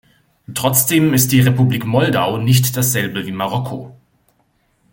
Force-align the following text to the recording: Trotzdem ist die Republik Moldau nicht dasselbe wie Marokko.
Trotzdem 0.55 1.13
ist 1.13 1.31
die 1.31 1.41
Republik 1.41 1.85
Moldau 1.85 2.37
nicht 2.39 2.75
dasselbe 2.75 3.27
wie 3.27 3.31
Marokko. 3.31 3.95